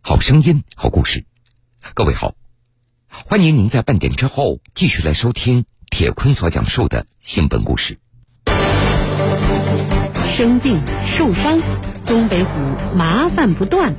[0.00, 1.24] 好声音，好故事。
[1.94, 2.34] 各位好，
[3.08, 7.98] 欢迎您在半点之后继续来收听铁坤所讲述的新闻故事。
[10.26, 11.60] 生病受伤，
[12.04, 12.50] 东北虎
[12.94, 13.94] 麻烦不断。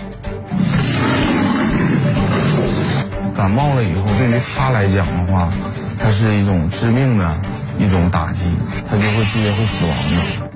[3.36, 5.52] 感冒了以后，对于他来讲的话，
[6.00, 7.42] 它是一种致命的
[7.80, 8.52] 一种打击，
[8.90, 10.47] 他就会直接会死亡的。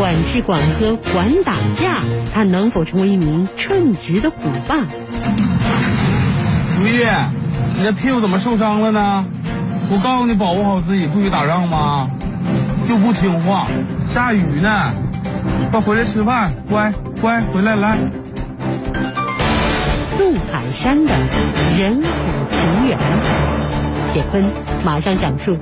[0.00, 1.98] 管吃管喝管打架，
[2.32, 4.76] 他能否成为一名称职的虎爸？
[6.78, 7.04] 如意，
[7.76, 9.26] 你这屁股怎么受伤了呢？
[9.90, 12.08] 我告诉你，保护好自己，不许打仗吗？
[12.88, 13.66] 就不听话，
[14.08, 14.90] 下雨呢，
[15.70, 17.98] 快回来吃饭，乖乖回来来。
[20.16, 21.12] 宋海山的
[21.78, 22.08] 人虎
[22.50, 22.98] 情缘，
[24.14, 24.42] 铁坤
[24.82, 25.58] 马上讲述。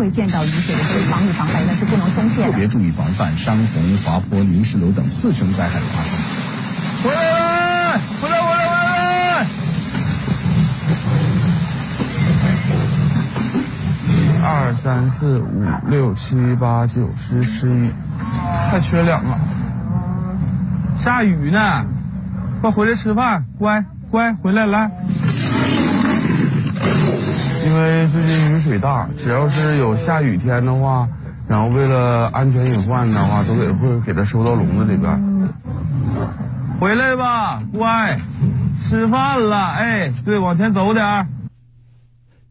[0.00, 2.52] 会见到雨水的，所以防雨防灾呢是不能松懈的。
[2.52, 6.10] 特别注意防范山洪、滑坡、泥石流等次生灾害的发生。
[7.04, 9.46] 回来，回来，回来，回来！
[14.42, 17.90] 二三四五六七八九十十一，
[18.70, 19.36] 还缺两个。
[20.96, 21.84] 下雨呢，
[22.62, 24.90] 快回来吃饭，乖乖回来来。
[27.80, 31.08] 因为最近雨水大，只要是有下雨天的话，
[31.48, 35.48] 然后为了安全隐患的话，都给会给它收到笼子里边。
[36.78, 38.18] 回来吧，乖，
[38.78, 39.56] 吃饭了。
[39.56, 41.26] 哎，对，往前走点儿。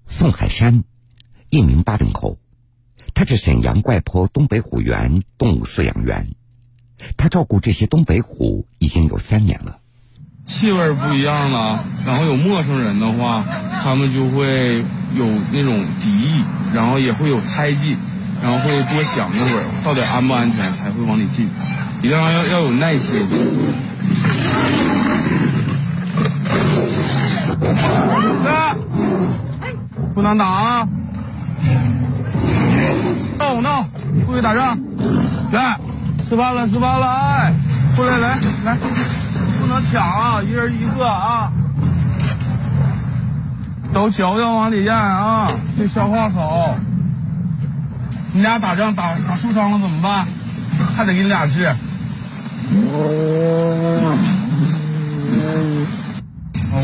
[0.07, 0.83] 宋海山，
[1.49, 2.37] 一名八零后，
[3.13, 6.35] 他是沈阳怪坡东北虎园动物饲养员，
[7.17, 9.78] 他照顾这些东北虎已经有三年了。
[10.49, 14.83] 气味不一样了，然后有陌生人的话，他们就会
[15.15, 17.95] 有那种敌意，然后也会有猜忌，
[18.41, 21.47] 然后会多想一会儿，到底安不安全才会往里进，
[22.01, 23.25] 一定要要要有耐心。
[28.43, 28.75] 哥，
[30.15, 30.87] 不能打啊！
[33.37, 33.87] 闹闹，
[34.25, 34.77] 不许打仗！
[35.51, 35.79] 来，
[36.27, 37.53] 吃饭了，吃饭了，哎，
[37.95, 38.77] 过来，来来。
[39.81, 40.41] 抢啊！
[40.41, 41.51] 一人一个啊！
[43.93, 46.75] 都嚼嚼往里咽啊，对消化好。
[48.31, 50.27] 你俩打仗打打受伤了怎么办？
[50.95, 51.73] 还得给你俩治。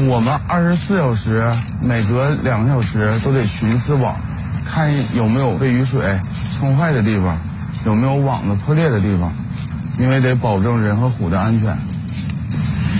[0.07, 1.43] 我们二十四小时，
[1.81, 4.15] 每隔两个小时都得巡视网，
[4.65, 6.19] 看有没有被雨水
[6.57, 7.37] 冲坏的地方，
[7.85, 9.31] 有没有网子破裂的地方，
[9.99, 11.77] 因为得保证人和虎的安全。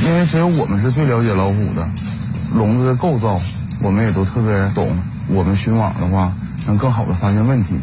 [0.08, 1.90] 因为只有我们是最了解老虎的，
[2.54, 3.40] 笼子的构造，
[3.82, 4.96] 我们也都特别懂。
[5.28, 6.32] 我们巡网的话，
[6.68, 7.76] 能更好的发现问题。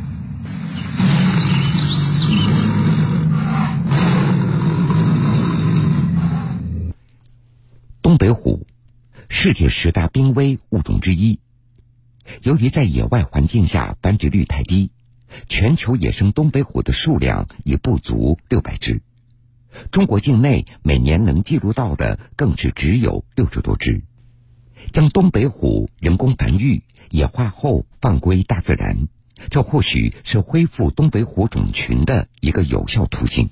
[8.00, 8.66] 东北虎，
[9.28, 11.40] 世界十大濒危物种之一。
[12.42, 14.92] 由于在野外环境下繁殖率太低，
[15.48, 19.02] 全球野生东北虎的数量已不足六百只。
[19.90, 24.02] 中国境内每年能记录到的更是只有六十多只，
[24.92, 29.08] 将东北虎人工繁育、野化后放归大自然，
[29.50, 33.50] 这或许是恢复东北虎种群的一个有效途径。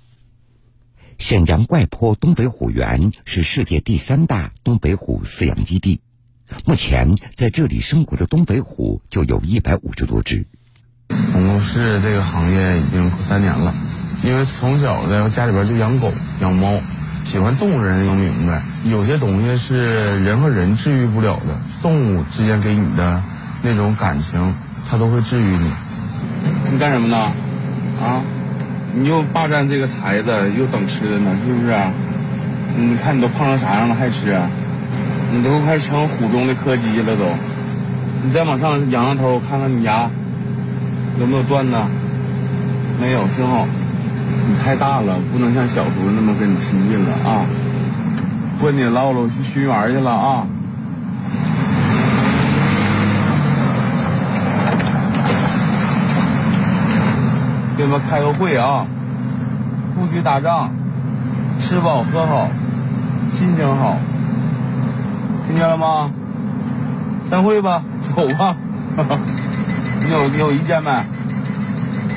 [1.18, 6.00] 沈阳怪坡东北虎园是世界第三大东北虎饲养基地，
[6.64, 10.46] 目前在这里生活的东北虎就有一百五十多只。
[11.08, 13.74] 从事这个行业已经三年了。
[14.22, 16.78] 因为从小呢家里边就养狗养猫，
[17.24, 18.60] 喜欢动物人能明白，
[18.90, 23.20] 有些东西是人和人治愈不了的，动物之间给你的
[23.62, 24.54] 那种感情，
[24.88, 25.70] 它都会治愈你。
[26.72, 27.16] 你干什么呢？
[28.02, 28.22] 啊？
[28.92, 31.74] 你又霸占这个台子，又等吃的呢，是不是？
[32.76, 34.38] 你看你都胖成啥样了还吃？
[35.32, 37.24] 你都快成虎中的柯基了都。
[38.22, 40.10] 你再往上仰仰头看看你牙，
[41.18, 41.88] 有没有断呢？
[43.00, 43.66] 没有，挺好。
[44.48, 47.46] 你太大了，不能像小时候那么跟你亲近了啊！
[48.58, 50.46] 不跟你唠了，我去巡园去了啊！
[57.76, 58.86] 给你们开个会啊！
[59.94, 60.70] 不许打仗，
[61.58, 62.48] 吃饱喝好，
[63.30, 63.96] 心情好，
[65.46, 66.06] 听见了吗？
[67.22, 68.56] 散会吧， 走吧。
[70.02, 70.90] 你有你有意见没？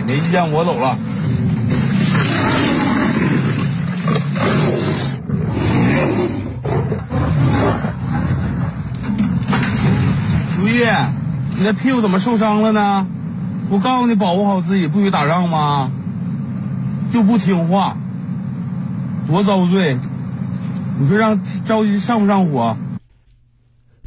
[0.05, 0.97] 没意见，我走了。
[11.57, 13.07] 你的屁股怎么受伤了呢？
[13.69, 15.91] 我告诉你，保护好自己，不许打仗吗？
[17.11, 17.95] 就不听话，
[19.27, 19.97] 多遭罪！
[20.99, 22.77] 你说让着急上不上火？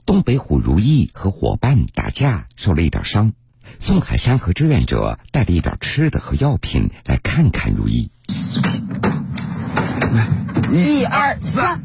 [0.05, 3.33] 东北虎如意和伙伴打架受了一点伤，
[3.81, 8.11] 宋海山和志愿者带了一点吃的和药品来看看如意。
[10.73, 11.83] 一二三，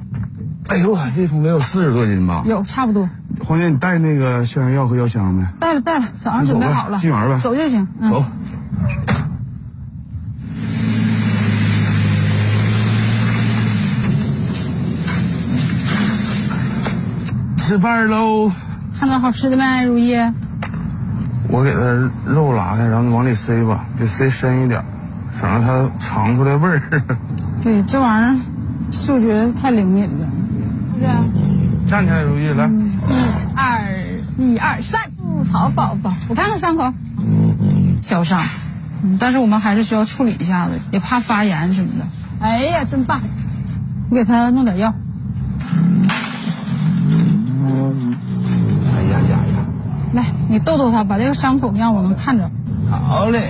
[0.71, 2.44] 哎呦我这桶得有四十多斤吧？
[2.45, 3.09] 有差不多。
[3.44, 5.45] 黄姐，你带那个消炎药和药箱没？
[5.59, 6.97] 带了带了，早上准备好了。
[6.97, 7.85] 进园吧，走就行。
[8.00, 8.23] 嗯、走。
[17.57, 18.50] 吃饭喽！
[18.97, 20.15] 看到好吃的没，如意？
[21.50, 24.81] 我给它肉拉开，然后你往里塞吧，得塞深一点，
[25.38, 26.81] 省得它尝出来味儿。
[27.62, 28.39] 对，这玩意儿
[28.89, 30.27] 嗅觉太灵敏了，
[31.88, 32.68] 站起来，如意，来。
[32.68, 33.92] 一二
[34.38, 36.94] 一二三，嗯，好宝宝，我看看伤口，
[38.01, 38.42] 小伤，
[39.03, 42.06] 嗯，但是我们还是需要处理一下子，也怕发炎什么的。
[42.39, 43.19] 哎呀，真棒！
[44.09, 44.94] 我给他弄点药。
[48.95, 49.65] 哎呀呀呀！
[50.13, 52.50] 来，你逗逗他，把这个伤口让我能看着。
[52.89, 53.50] 好嘞。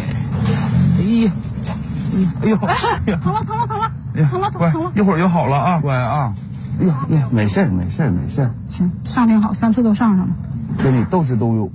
[0.98, 1.32] 哎呀，
[2.44, 3.92] 哎呦，疼了疼了疼了，
[4.30, 4.92] 疼了乖疼了。
[4.96, 6.34] 一会儿就好了啊，乖啊。
[6.82, 8.52] 哎呀哎呀，没事儿没事儿没事儿。
[8.68, 10.36] 行，上挺好，三次都上上了。
[10.82, 11.72] 跟你斗智斗勇，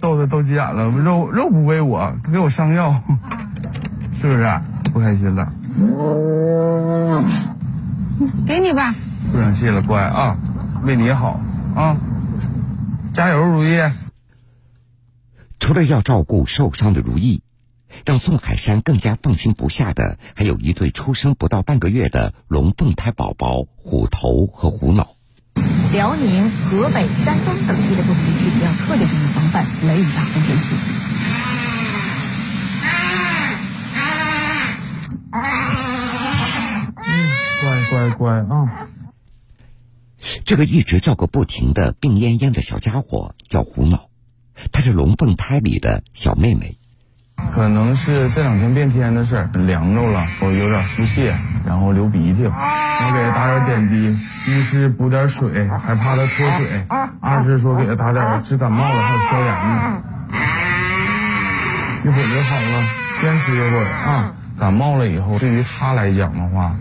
[0.00, 3.00] 斗的斗急眼了，肉肉不喂我，他给我上药，
[4.12, 4.60] 是不是？
[4.92, 5.52] 不开心了？
[8.46, 8.94] 给你吧。
[9.30, 10.36] 不生气了，乖啊，
[10.82, 11.40] 为你好
[11.76, 11.96] 啊，
[13.12, 13.78] 加油，如意。
[15.60, 17.42] 除了要照顾受伤的如意，
[18.04, 25.16] 让宋海山更加放心不下的，还有一对出生不到半个月的龙凤胎宝宝虎头和虎脑。
[25.92, 30.64] 辽宁、河北、山东等地的部分地区要特别注意防范雷雨大风天气。
[37.62, 38.88] 乖乖乖啊！
[40.44, 44.08] 这个一直叫个不停的病恹恹的小家伙叫虎脑，
[44.70, 46.78] 他是龙凤胎里的小妹妹。
[47.50, 51.32] 可能是这两天变天的事儿，凉着了，我有点腹泻，
[51.66, 56.86] 然后流鼻涕，我给他打点点滴，一是补点水，还怕他脱水；
[57.20, 60.02] 二是说给他打点治感冒的，还有消炎的。
[62.04, 62.84] 一会儿就好了，
[63.20, 64.32] 坚持一会儿啊。
[64.58, 66.74] 感冒了以后，对于他来讲的话，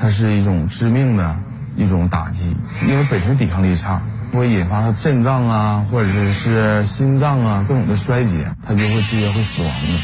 [0.00, 1.36] 它是一种致命的
[1.74, 2.56] 一种打击，
[2.86, 4.02] 因为本身抵抗力差。
[4.32, 9.98] 会引发他肾脏啊，或者是是心脏啊各种的衰竭，他就会直接会死亡的。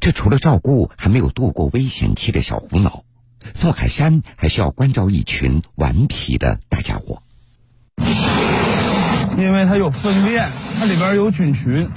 [0.00, 3.02] 这除了照顾还没有度过危险期的小虎脑，
[3.54, 7.22] 宋海山还需要关照一群顽皮的大家伙。
[9.38, 10.48] 因为它有粪便，
[10.78, 11.88] 它里边有菌群，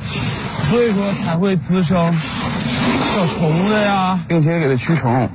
[0.69, 5.29] 所以说才会滋生小虫子呀，并且给它驱虫。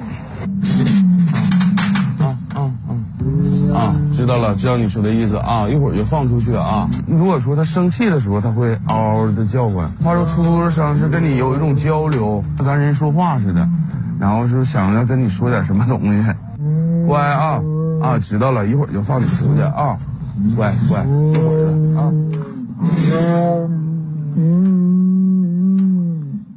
[3.74, 6.88] 啊，知道了，知道你说的意思啊，一会儿就放出去啊。
[7.06, 13.68] 如果说他生气的时候，他会嗷嗷的叫唤，发出突突的声，是跟你有一种交流，跟咱人说话似的，
[14.18, 16.30] 然后是想要跟你说点什么东西。
[17.06, 17.60] 乖啊
[18.02, 19.96] 啊，知道了，一会儿就放你出去啊，
[20.56, 22.12] 乖乖，一会儿的啊。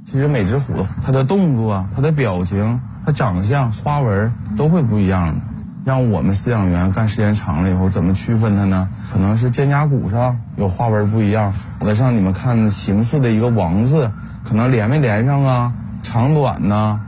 [0.06, 0.74] 其实每只虎，
[1.06, 5.42] 它的动作、它的表情、它长相、花纹都会不一样的。
[5.88, 8.90] 让我们饲养员干时间长了以后，怎么区分它呢？
[9.10, 14.12] 可能是肩胛骨上有花纹不一样，有的上你们看形似的一个王字，
[14.44, 15.72] 可能连没连上啊，
[16.04, 17.00] 长短呐，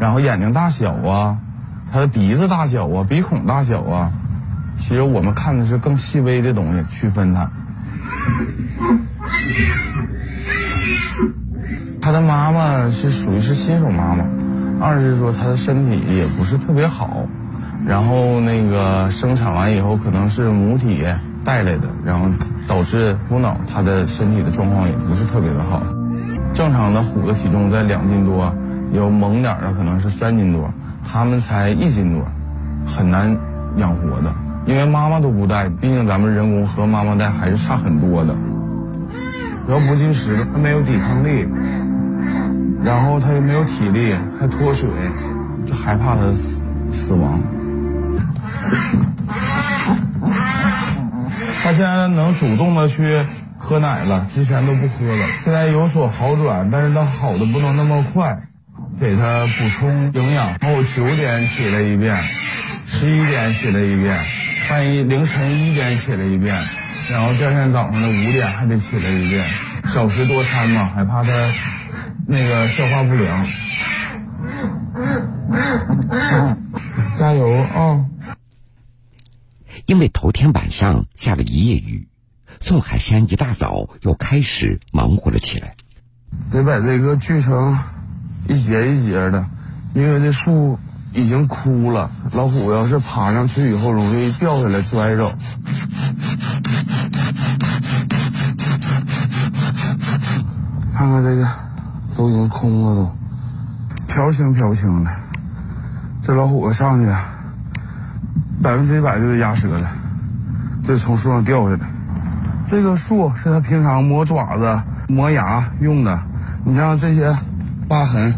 [0.00, 1.38] 然后眼睛大小啊，
[1.92, 4.10] 它的鼻子大小啊，鼻孔大小啊，
[4.80, 7.48] 其实我们看的是更细微的东西，区分它。
[12.02, 14.24] 它的妈妈是属于是新手妈妈，
[14.80, 17.28] 二是说它的身体也不是特别好。
[17.86, 21.04] 然后那个生产完以后，可能是母体
[21.44, 22.26] 带来的，然后
[22.66, 25.82] 导致虎脑它的身体的状况也不是特别的好。
[26.54, 28.54] 正常的虎的体重在两斤多，
[28.92, 30.72] 有猛点的可能是三斤多，
[31.06, 32.24] 它们才一斤多，
[32.86, 33.36] 很难
[33.76, 34.34] 养活的。
[34.64, 38.34] 因为妈妈都不带，毕竟咱们人工和妈妈带还是差很多的。
[39.68, 41.46] 然后不进食的，它没有抵抗力，
[42.82, 44.88] 然后它又没有体力，还脱水，
[45.66, 47.38] 就害怕它死死亡。
[51.62, 53.24] 他现在能主动的去
[53.56, 55.26] 喝奶了，之前都不喝了。
[55.42, 58.38] 现在有所好转，但是他好的不能那么快，
[59.00, 60.58] 给他补充营养。
[60.60, 62.14] 然后九点起来一遍，
[62.86, 64.18] 十一点起来一遍，
[64.68, 66.54] 半夜凌晨一点起来一遍，
[67.10, 69.42] 然后第二天早上的五点还得起来一遍，
[69.88, 71.30] 少食多餐嘛，害怕他
[72.26, 73.46] 那个消化不良。
[77.18, 78.04] 加油啊！
[79.86, 82.08] 因为头天晚上下了一夜雨，
[82.60, 85.76] 宋海山一大早又开始忙活了起来。
[86.50, 87.78] 得把这个锯成
[88.48, 89.44] 一节一节的，
[89.94, 90.78] 因为这树
[91.12, 95.36] 已经枯了，老虎要是爬上去以后容易掉下来摔着。
[100.94, 101.46] 看看这个，
[102.16, 105.10] 都已经空了，都飘青飘青的。
[106.22, 107.12] 这老虎要上去，
[108.64, 109.86] 百分之一百就得压折了，
[110.82, 111.80] 这从树上掉下来。
[112.66, 116.18] 这个树是它平常磨爪子、磨牙用的。
[116.64, 117.36] 你像这些
[117.86, 118.34] 疤痕，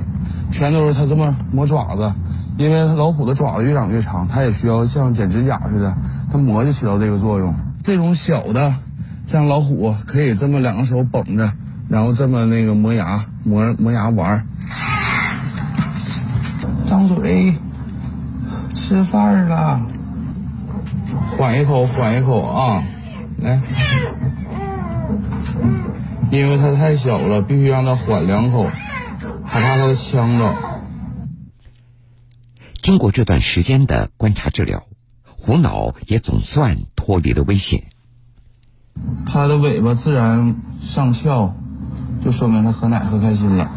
[0.51, 2.13] 全都是它这么磨爪子。
[2.59, 5.95] 因为老虎的爪子越长越长，它也需要像剪指甲似的，
[6.33, 7.55] 它磨就起到这个作用。
[7.85, 8.75] 这种小的，
[9.27, 11.53] 像老虎可以这么两个手绷着，
[11.89, 14.43] 然后这么那个磨牙、磨磨牙玩儿。
[16.89, 17.55] 张嘴，
[18.75, 19.81] 吃饭了。
[21.37, 22.83] 缓一口，缓一口啊，
[23.43, 23.61] 来。
[26.31, 28.71] 因为它太小了，必须让它缓两口，
[29.45, 30.55] 害怕它呛着。
[32.83, 34.85] 经过这段时间的观察治疗，
[35.25, 37.85] 虎脑也总算脱离了危险。
[39.27, 41.55] 它的尾巴自然上翘，
[42.23, 43.71] 就说明它喝奶喝开心了。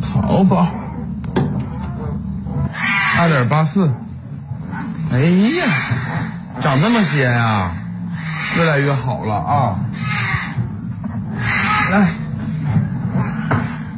[0.00, 0.68] 好宝，
[3.18, 3.92] 二点八四。
[5.12, 5.66] 哎呀，
[6.60, 7.72] 长这么些呀，
[8.56, 9.80] 越来越好了啊！
[11.90, 12.08] 来，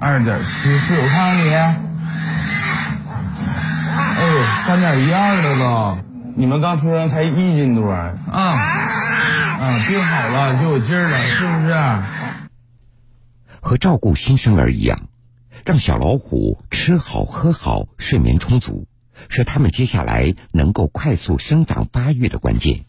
[0.00, 1.52] 二点七四，我看看你。
[1.52, 1.76] 哎
[4.26, 5.98] 呦，三点一二了都，
[6.34, 8.14] 你们刚出生才一斤多啊！
[8.32, 11.74] 啊，病好了就有劲儿了，是不是？
[13.60, 14.98] 和照顾新生儿一样，
[15.66, 18.86] 让小老虎吃好喝好、睡眠充足，
[19.28, 22.84] 是它们接下来能够快速生长发育的关键。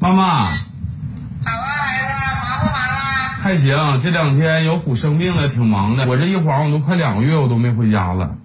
[0.00, 0.50] 妈妈，好
[1.44, 3.38] 啊，孩子，忙不忙啊？
[3.40, 6.06] 还行，这两天有虎生病了，挺忙的。
[6.06, 8.36] 我这一晃我都快两个月，我都没回家了。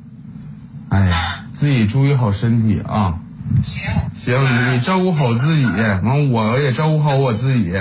[0.90, 3.20] 哎呀，自己注意好身体啊。
[3.64, 7.74] 行行，你照顾好自己，完我也照顾好我自己。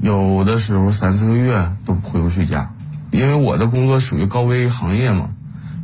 [0.00, 2.71] 有的时候三四个月都回不去家，
[3.12, 5.28] 因为我的工作属于高危行业嘛，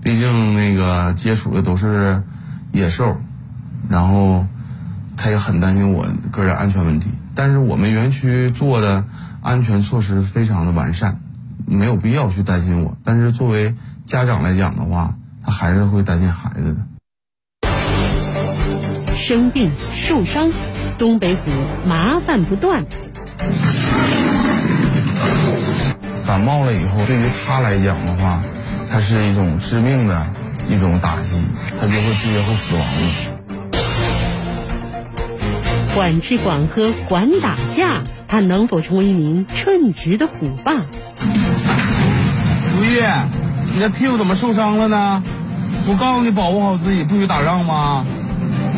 [0.02, 2.22] 毕竟那个接触的都是
[2.72, 3.18] 野兽，
[3.88, 4.46] 然后
[5.16, 7.10] 他也很担心我个人安全问题。
[7.34, 9.04] 但是我们园区做的
[9.42, 11.20] 安全措施非常的完善，
[11.66, 12.96] 没有必要去担心我。
[13.04, 16.80] 但是作为家长来讲的话，他还是会担心孩子的。
[19.16, 20.50] 生病受伤，
[20.96, 21.42] 东北虎
[21.86, 22.86] 麻烦不断。
[26.28, 28.38] 感冒了以后，对于他来讲的话，
[28.92, 30.26] 它是一种致命的
[30.68, 31.42] 一种打击，
[31.80, 32.90] 他就会直接会死亡了。
[35.94, 40.74] 管吃管喝管打架，他能否成为一名称职的虎爸？
[40.74, 43.00] 如意，
[43.72, 45.22] 你的屁股怎么受伤了呢？
[45.86, 48.04] 我告诉你保护好自己，不许打仗吗？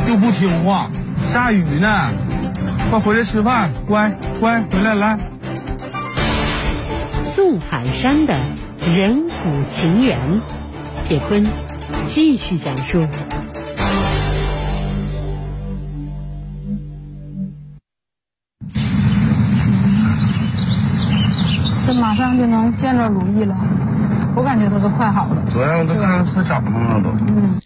[0.08, 0.88] 又不听话，
[1.28, 2.12] 下雨呢，
[2.90, 5.18] 快回来吃饭，乖乖回来来。
[7.42, 8.38] 宋海山的
[8.94, 10.42] 人骨情缘，
[11.08, 11.42] 铁坤
[12.06, 13.00] 继续讲述。
[21.86, 23.56] 这马上就能见着如意了，
[24.36, 25.46] 我感觉他都快好了。
[25.48, 27.08] 昨天我都看着快长上了都。
[27.26, 27.58] 嗯，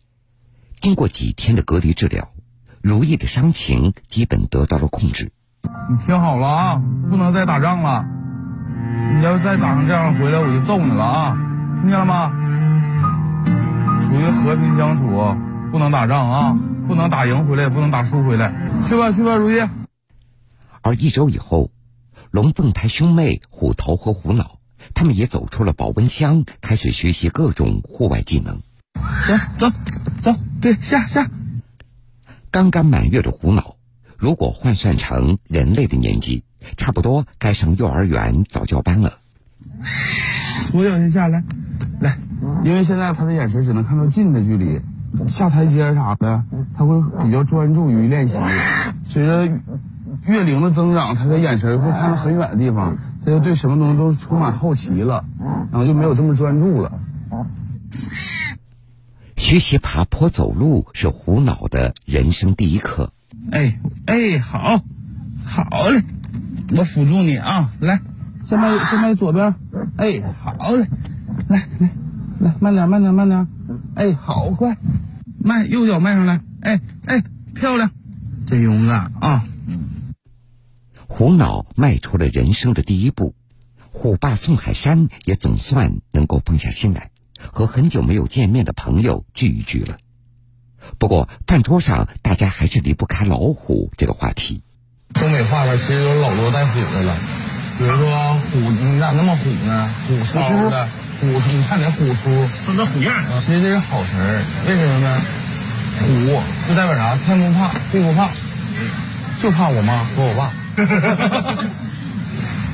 [0.80, 2.28] 经过几天的隔离治疗，
[2.80, 5.32] 如意的伤情基本得到了控制。
[5.90, 8.04] 你听好了啊，不能再打仗了。
[9.18, 11.36] 你要再打成这样回来，我就揍你了啊！
[11.80, 12.32] 听见了吗？
[14.02, 15.06] 处于和平相处，
[15.70, 18.52] 不能打仗啊，不能打赢回来，也不能打输回来。
[18.86, 19.62] 去吧，去吧，如意。
[20.82, 21.70] 而一周以后，
[22.30, 24.58] 龙凤胎兄妹虎头和虎脑，
[24.94, 28.60] 他们也走出了保温箱，开始学习各种户外技能。
[29.26, 29.70] 走走
[30.20, 31.30] 走，对，下下。
[32.50, 33.76] 刚刚满月的虎脑，
[34.16, 36.44] 如果换算成人类的年纪，
[36.76, 39.18] 差不多该上幼儿园早教班了。
[40.70, 41.44] 左脚先下来，
[42.00, 42.16] 来，
[42.64, 44.80] 因为现在他的眼神只能看到近的距离，
[45.26, 46.44] 下台阶啥的，
[46.76, 48.36] 他会比较专注于练习。
[49.04, 49.46] 随着
[50.26, 55.24] 月龄的增长，他的眼神会看到很远的地方，他就对什么东西都充满好奇了，
[55.70, 57.00] 然后就没有这么专注了。
[59.36, 63.12] 学学习爬坡走路是胡脑的人生第一课。
[63.52, 64.80] 哎哎，好，
[65.46, 66.02] 好嘞，
[66.76, 68.00] 我辅助你啊，来，
[68.44, 69.54] 先迈先迈左边，
[69.96, 70.88] 哎，好嘞，
[71.48, 71.90] 来来
[72.40, 73.46] 来，慢点慢点慢点，
[73.94, 74.76] 哎，好快，
[75.38, 77.22] 迈右脚迈上来，哎哎，
[77.54, 77.92] 漂亮，
[78.46, 79.44] 真勇敢啊！
[81.06, 83.36] 胡脑迈出了人生的第一步，
[83.92, 87.12] 虎爸宋海山也总算能够放下心来，
[87.52, 89.98] 和很久没有见面的朋友聚一聚了。
[90.98, 94.64] 不过饭桌上大家还是离不开老虎这个话题。
[95.14, 97.14] 东北话边其实有老多带虎的了，
[97.78, 99.90] 比如说虎，你咋那么虎呢？
[100.06, 100.34] 虎出
[100.70, 100.86] 的
[101.20, 105.20] 虎，你看你虎出，说那虎样儿，其实这是好词儿，为什么呢？
[106.00, 107.16] 虎就代表啥？
[107.24, 108.28] 天不怕地不怕，
[109.40, 110.50] 就怕我妈和我爸。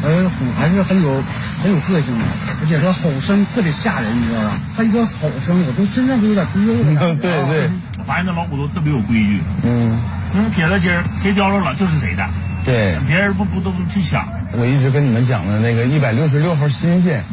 [0.02, 1.22] 呃，虎还是很有
[1.62, 2.24] 很有个性的，
[2.62, 4.58] 而且它吼声特别吓人，你知道吧？
[4.74, 7.14] 它一个吼声，我都身上都有点滴溜的。
[7.16, 10.00] 对对我发现那老虎都特别有规矩，嗯，
[10.32, 12.26] 那撇了筋儿，谁叼着了就是谁的，
[12.64, 12.96] 对。
[13.06, 14.26] 别人不不都不去抢。
[14.52, 17.24] 我一直跟你们讲的那个一百六十六号新线，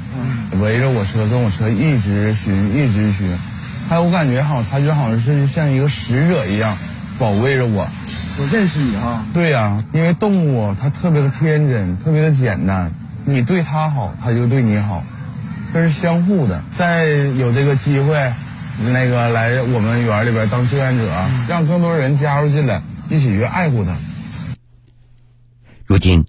[0.60, 3.28] 围着我车跟我车一直巡，一直巡，
[3.88, 6.78] 还有我感觉好，他就好像是像一个使者一样
[7.20, 7.88] 保卫着我。
[8.40, 12.92] 我认识你哈，对呀、因为动物它特别的天真，特别的简单，
[13.26, 15.04] 你对它好，它就对你好，
[15.74, 16.64] 这是相互的。
[16.72, 18.32] 再有这个机会，
[18.80, 21.12] 那个来我们园里边当志愿者，
[21.48, 23.98] 让更多人加入进来，一起去爱护它。
[25.86, 26.26] 如今，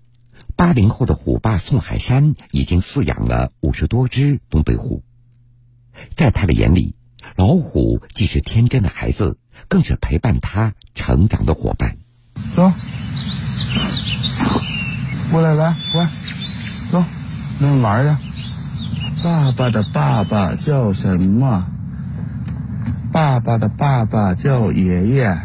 [0.57, 5.03] 八零后的虎爸宋海山已经饲养了五十多只东北虎，
[6.17, 6.95] 在他的眼里，
[7.37, 9.37] 老虎既是天真的孩子，
[9.69, 11.99] 更是陪伴他成长的伙伴。
[12.57, 12.73] 走，
[15.31, 16.09] 过来，来，过来，
[16.91, 17.05] 走，
[17.61, 19.23] 跟你玩去。
[19.23, 21.67] 爸爸的爸爸叫什么？
[23.13, 25.39] 爸爸的爸爸叫爷爷。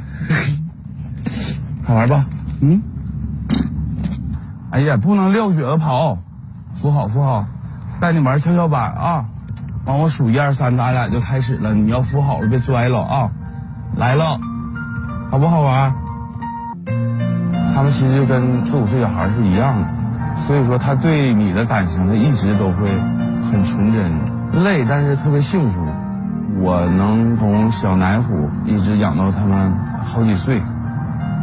[1.83, 2.25] 好玩吧？
[2.61, 2.81] 嗯。
[4.71, 6.17] 哎呀，不能撂蹶子跑，
[6.73, 7.45] 扶好扶好，
[7.99, 9.25] 带你玩跷跷板啊！
[9.85, 11.73] 完我数一二三，咱俩就开始了。
[11.73, 13.31] 你要扶好了，别摔了啊！
[13.95, 14.39] 来了，
[15.29, 15.93] 好不好玩？
[17.75, 19.87] 他们其实就跟四五岁小孩是一样的，
[20.37, 22.87] 所以说他对你的感情，他一直都会
[23.51, 25.85] 很纯真，累但是特别幸福。
[26.55, 29.73] 我能从小奶虎一直养到他们
[30.05, 30.61] 好几岁，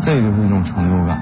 [0.00, 1.20] 这就是一种成就感。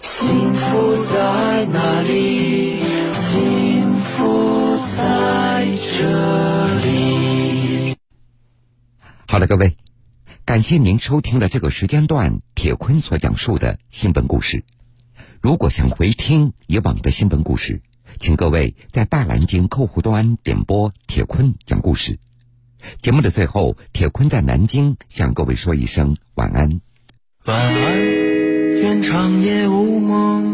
[0.00, 2.78] 幸福在哪里？
[3.12, 5.66] 幸福在
[5.98, 7.96] 这里。
[9.26, 9.76] 好了，各位，
[10.44, 14.64] 感谢您收听了这个时间段铁坤所讲述的新闻故事。
[15.40, 17.82] 如果想回听以往的新闻故事，
[18.18, 22.18] 请各位在大蓝鲸客户端点播铁坤讲故事。
[23.00, 26.80] 节目的最后，铁坤在南京向各位说一声晚安。
[27.46, 27.98] 晚安，
[28.76, 30.44] 愿长夜无梦。